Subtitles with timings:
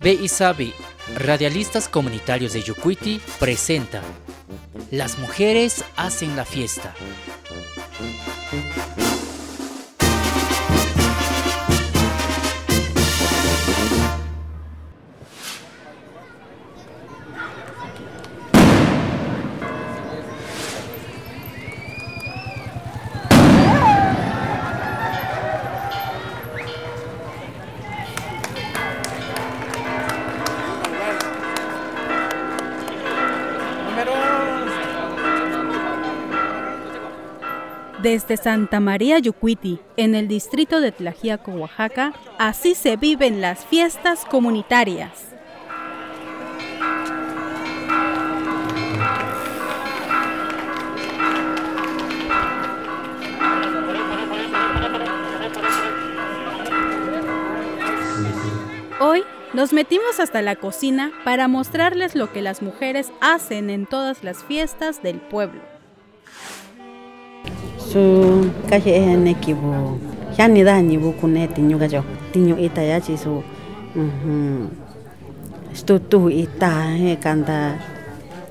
[0.00, 0.72] Be Isabi,
[1.16, 4.00] radialistas comunitarios de Yucuiti, presenta
[4.92, 6.94] Las mujeres hacen la fiesta.
[38.10, 44.24] Desde Santa María Yucuiti, en el distrito de Tlajiaco, Oaxaca, así se viven las fiestas
[44.24, 45.26] comunitarias.
[59.00, 64.24] Hoy nos metimos hasta la cocina para mostrarles lo que las mujeres hacen en todas
[64.24, 65.77] las fiestas del pueblo.
[67.90, 68.02] Su
[68.70, 69.72] kaje ne kibu.
[70.38, 72.02] Yani da ni bu kune tinyu ga jo
[72.58, 73.42] ita ya chi su
[73.94, 74.68] mhm
[75.74, 77.74] stu tu ita he kanda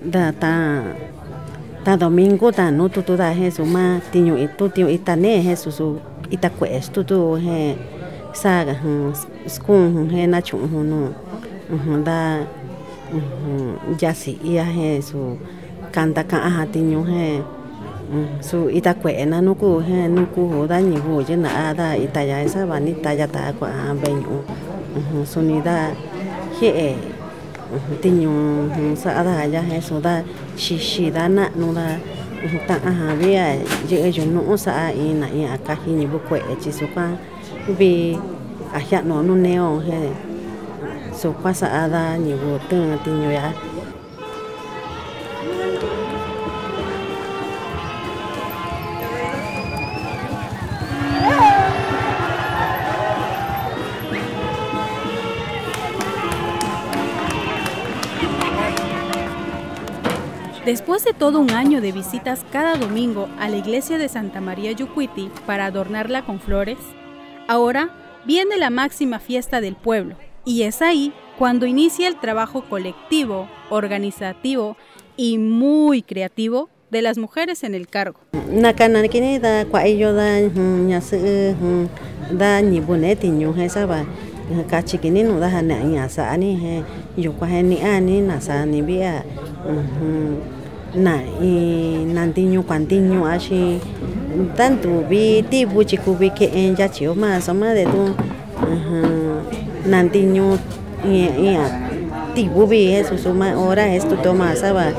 [0.00, 0.82] da ta
[1.84, 5.56] ta domingo ta no tu da he su ma tinyu itu tinyu ita ne he
[5.56, 7.76] su su ita kwe stu tu he
[8.32, 8.74] sa ga
[9.46, 11.12] skun he na chu hu no
[11.68, 12.40] mhm da
[13.12, 14.32] mhm ya si
[14.76, 15.36] he su
[15.92, 17.42] kanda ka a tinyu he
[18.40, 22.20] su ita kue na nuku, he, nuku ho da ni ho je na da ita
[22.22, 24.38] ya sa ba ni ta ya ta kwa a be nyu
[25.26, 25.90] su ni da
[26.60, 26.90] he e
[28.02, 28.30] ti nyu
[28.96, 30.22] sa ada ya he so da
[30.56, 31.98] shi shi da na nu da
[32.66, 33.56] ta a ha be ya
[33.88, 36.38] je e ju nu sa a i na i a ka hi ni bu kue
[36.38, 37.06] e chi su kwa
[37.78, 38.14] bi
[38.72, 40.12] a ya no nu ne o he
[41.14, 43.73] so kwa sa da ni bu tu ti nyu ya
[60.64, 64.72] Después de todo un año de visitas cada domingo a la iglesia de Santa María
[64.72, 66.78] Yucuiti para adornarla con flores,
[67.48, 67.90] ahora
[68.24, 70.16] viene la máxima fiesta del pueblo
[70.46, 74.78] y es ahí cuando inicia el trabajo colectivo, organizativo
[75.18, 78.20] y muy creativo de las mujeres en el cargo.
[90.94, 91.52] Na i
[92.14, 93.80] nantiñu cuantiñu ashi
[94.56, 98.02] tanto vi tibu chiku vi ke en ya chio ma sama de tu
[99.90, 100.58] nantiñu
[101.04, 101.58] i
[102.34, 104.90] tibu vi eso suma ahora esto toma saba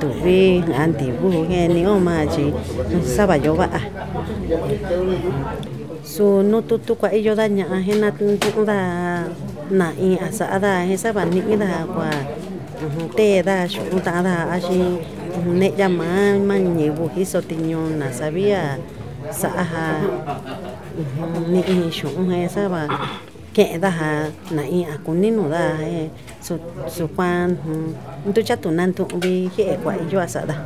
[0.00, 2.52] tu vi antibu he ni o ma chi
[3.04, 3.68] saba yo va
[6.04, 8.78] su no tu tu kwa iyo da nya he na tu da
[9.70, 12.08] na i asa da he saba ni da kwa
[13.16, 14.80] te da shu ta da ashi
[15.42, 18.78] ne llama man llevo hizo tiño na sabía
[19.30, 19.50] sa
[21.48, 22.86] ni ni shu he saba
[23.54, 24.10] ke da ha
[24.50, 27.56] na i akuni no da he su su kwan
[28.34, 30.56] tu cha tu nan tu bi he kwa yo asa da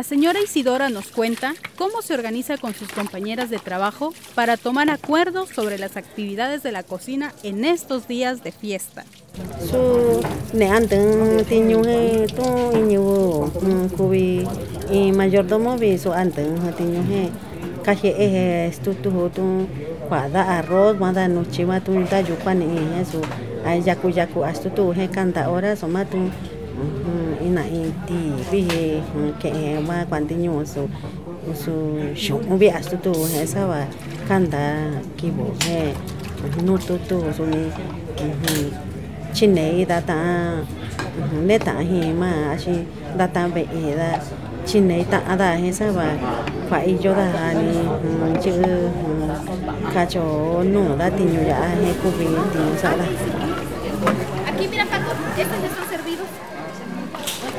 [0.00, 4.88] La señora Isidora nos cuenta cómo se organiza con sus compañeras de trabajo para tomar
[4.88, 9.04] acuerdos sobre las actividades de la cocina en estos días de fiesta.
[27.46, 27.62] Ina
[28.06, 28.18] ti
[28.50, 28.84] vi he
[29.40, 29.50] ke
[29.88, 30.82] ma kwanti nyu su
[31.62, 31.72] su
[32.14, 33.80] shu bi astu tu he sa wa
[34.28, 34.64] kanta
[35.16, 35.92] ki bo he
[36.66, 37.62] nu tu tu su ni
[38.46, 38.70] chi
[39.32, 40.18] chine da ta
[41.48, 42.76] ne ta hi ma a ashi
[43.18, 44.34] da ta be e da chi
[44.68, 46.08] chine ta da he sa wa
[46.68, 47.70] fa i yo da ni
[48.42, 48.52] chi
[49.94, 50.24] ka cho
[50.72, 53.06] nu da ti nyu ya he ku bi ti sa da
[54.48, 55.89] Aquí, mira, Paco, estos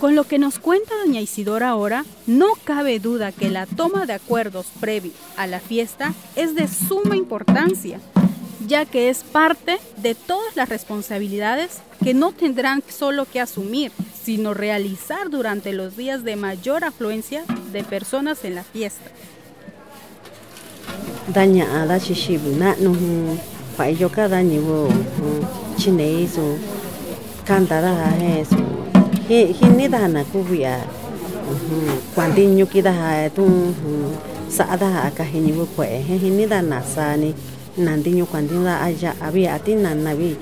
[0.00, 4.14] Con lo que nos cuenta doña Isidora ahora, no cabe duda que la toma de
[4.14, 8.00] acuerdos previo a la fiesta es de suma importancia,
[8.66, 13.92] ya que es parte de todas las responsabilidades que no tendrán solo que asumir,
[14.22, 19.10] sino realizar durante los días de mayor afluencia de personas en la fiesta.
[37.78, 40.36] nandiñu kuandiñndaaya'a vi atinanavi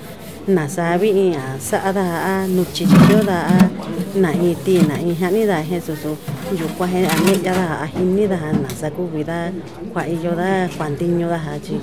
[0.48, 3.68] naxaviia xandaa nuchichiondaa
[4.16, 6.16] naiin tina i janinda jexuxu
[6.60, 9.52] yukuae aniyanda ajinindaa naxakuvinda
[9.92, 11.76] kuaiyo nda kuantiñu ndaja chi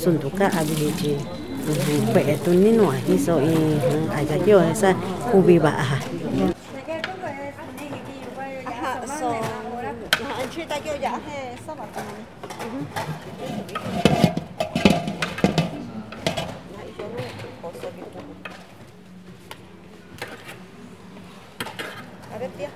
[0.00, 1.18] xunduka viichi
[1.66, 4.90] n kue tuninua kixo iin ayakio xa
[5.30, 5.98] kuvi va'aja
[22.32, 22.70] A ver, tía.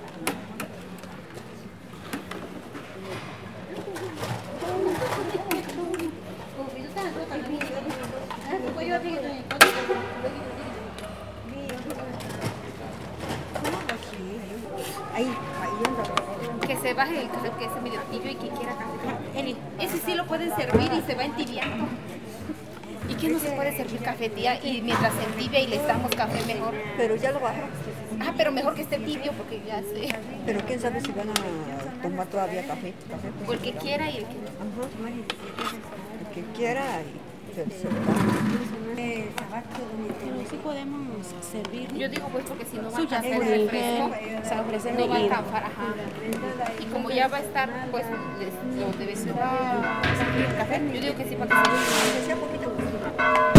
[16.67, 19.55] Que se baje el que es medio y que quiera café.
[19.79, 21.87] Ese sí lo pueden servir y se va entibiando.
[23.09, 24.63] ¿Y qué no se puede servir café, tía?
[24.63, 26.73] Y mientras se entibia y les damos café mejor.
[26.97, 27.61] Pero ya lo bajó.
[28.19, 30.09] Ah, pero mejor que esté tibio porque ya sé.
[30.45, 32.93] Pero quién sabe si van a tomar todavía café.
[33.09, 33.59] café O pues.
[33.59, 34.47] el que quiera y el que no.
[34.47, 35.09] Ajá.
[35.09, 39.63] El que quiera y se, se da.
[40.49, 44.47] sí podemos servir Yo digo pues porque si no va a con el refresco, o
[44.47, 45.95] sea, ofrecer no va a alcanzar, ajá.
[46.79, 48.05] Y como ya va a estar, pues
[48.39, 50.81] les, lo debe ser el café.
[50.93, 52.35] Yo digo que sí para que se
[53.17, 53.56] Thank you.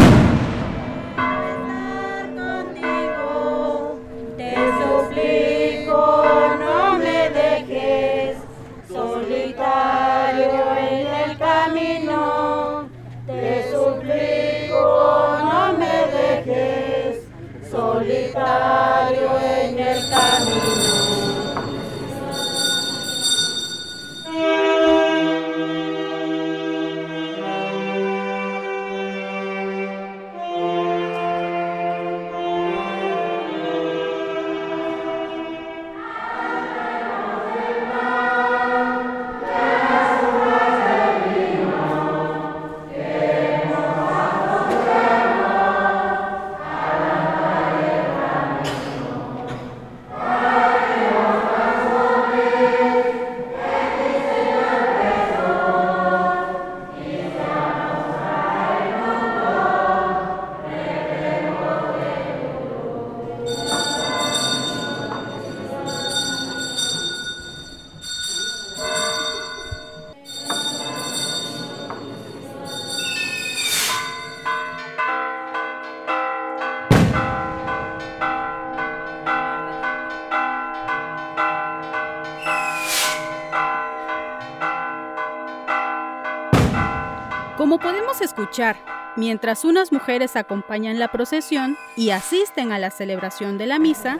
[87.59, 88.77] Como podemos escuchar,
[89.17, 94.17] mientras unas mujeres acompañan la procesión y asisten a la celebración de la misa,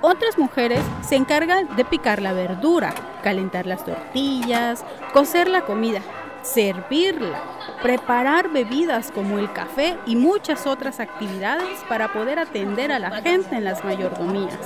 [0.00, 4.82] otras mujeres se encargan de picar la verdura, calentar las tortillas,
[5.12, 6.00] cocer la comida,
[6.40, 7.42] servirla,
[7.82, 13.56] preparar bebidas como el café y muchas otras actividades para poder atender a la gente
[13.56, 14.56] en las mayordomías.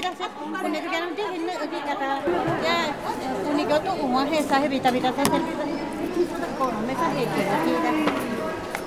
[0.00, 2.24] bilang saya punya juga nanti ini ini kata
[2.64, 2.88] ya
[3.44, 5.60] punya tu umur he saya bita bita saya sendiri
[6.56, 7.92] kalau mereka he kita kita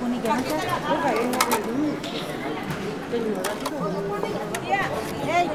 [0.02, 1.38] punya kan saya bukan ini
[5.24, 5.46] Eh,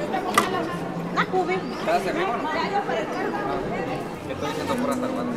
[1.20, 1.60] aku bim.
[1.60, 2.16] Entonces
[4.64, 5.36] no por hasta cuándo.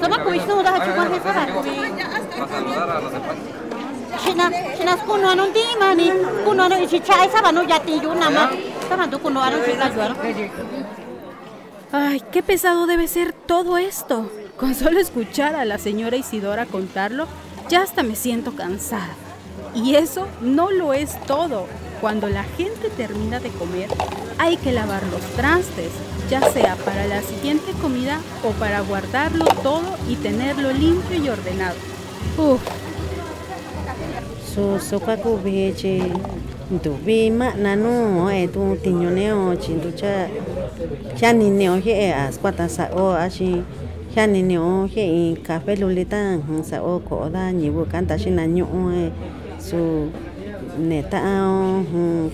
[0.00, 1.52] Toma cuisto, da chupa de para.
[1.52, 3.36] Para saludar a los demás.
[4.24, 6.08] China, China kuno anun di mani,
[6.48, 8.48] kuno anun ichi chai sabanu yati yu nama.
[11.92, 14.30] Ay, qué pesado debe ser todo esto.
[14.56, 17.26] Con solo escuchar a la señora Isidora contarlo,
[17.68, 19.14] ya hasta me siento cansada.
[19.74, 21.66] Y eso no lo es todo.
[22.00, 23.88] Cuando la gente termina de comer,
[24.38, 25.90] hay que lavar los trastes,
[26.30, 31.76] ya sea para la siguiente comida o para guardarlo todo y tenerlo limpio y ordenado.
[32.36, 32.60] Uf,
[36.70, 39.10] su su ka ku bi chi tu bi ma na no e tu ti nyo
[39.10, 40.28] ne o chi tu cha
[41.16, 43.62] cha ni ne o he e as kwa ta sa o a chi
[44.14, 48.06] cha ni ne o he i café lulita sa o ko da ni bu kan
[48.06, 49.10] ta shi na nyo o e
[49.58, 50.10] su
[50.78, 51.84] ne ta o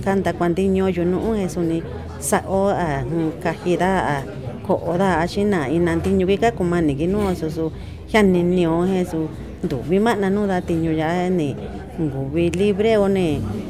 [0.05, 1.83] kan ta kwan ti nyo yo no e su ni
[2.19, 3.05] sa o a
[3.43, 4.23] ka hi da a
[4.67, 7.35] ko da a shi na i nan ti nyo ka ku ma ni ki no
[7.35, 7.71] su su
[8.11, 9.29] cha ni ne o he su
[9.69, 11.55] tu bi ma na no da ti nyo ya ni
[12.00, 13.07] nguvi libre o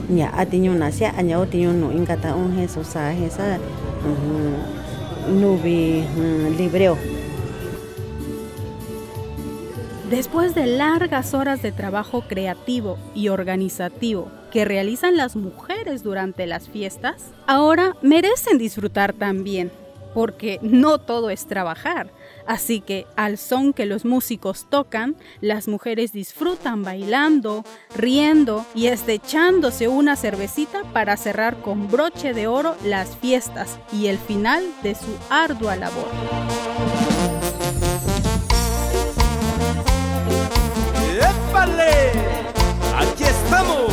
[0.08, 3.58] ne nya atiño na sia aña o un Jesús sa esa
[5.28, 6.04] nubi
[6.58, 6.98] libreo.
[10.10, 16.68] Después de largas horas de trabajo creativo y organizativo que realizan las mujeres durante las
[16.68, 19.72] fiestas, ahora merecen disfrutar también,
[20.14, 22.10] porque no todo es trabajar.
[22.46, 27.64] Así que al son que los músicos tocan, las mujeres disfrutan bailando,
[27.96, 34.18] riendo y estechándose una cervecita para cerrar con broche de oro las fiestas y el
[34.18, 36.08] final de su ardua labor.
[41.16, 42.12] ¡Épale!
[42.96, 43.92] Aquí estamos,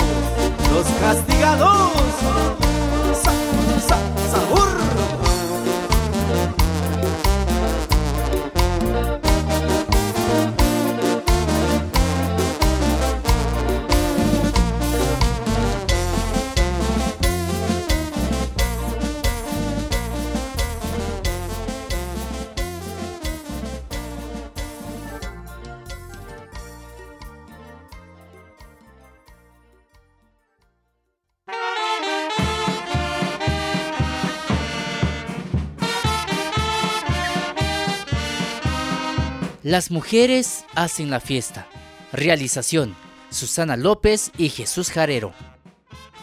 [39.72, 41.66] Las mujeres hacen la fiesta.
[42.12, 42.94] Realización:
[43.30, 45.32] Susana López y Jesús Jarero.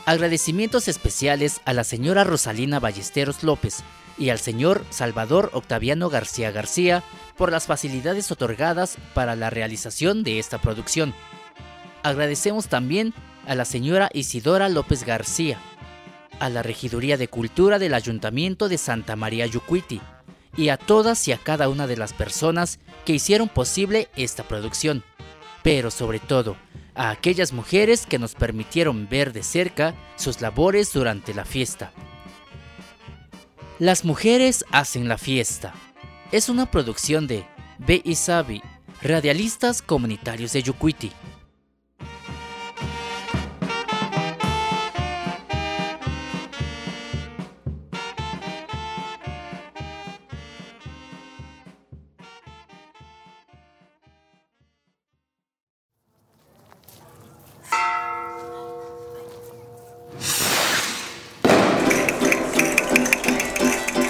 [0.05, 3.79] Agradecimientos especiales a la señora Rosalina Ballesteros López
[4.19, 7.03] y al señor Salvador Octaviano García García
[7.39, 11.15] por las facilidades otorgadas para la realización de esta producción.
[12.03, 13.15] Agradecemos también
[13.47, 15.59] a la señora Isidora López García,
[16.39, 20.03] a la Regiduría de Cultura del Ayuntamiento de Santa María Yucuiti
[20.59, 25.05] y a todas y a cada una de las personas que hicieron posible esta producción,
[25.63, 26.57] pero sobre todo
[26.97, 31.93] a aquellas mujeres que nos permitieron ver de cerca sus labores durante la fiesta.
[33.79, 35.73] Las mujeres hacen la fiesta.
[36.33, 37.47] Es una producción de
[37.79, 38.03] B.
[38.05, 38.61] Isabi,
[39.01, 41.13] radialistas comunitarios de Yucuiti.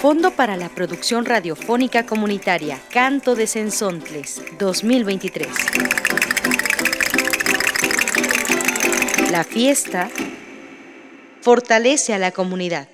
[0.01, 5.49] Fondo para la Producción Radiofónica Comunitaria Canto de Sensontles 2023.
[9.33, 10.09] La fiesta
[11.41, 12.87] fortalece a la comunidad.